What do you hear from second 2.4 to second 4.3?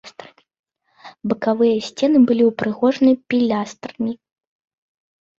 ўпрыгожаны пілястрамі.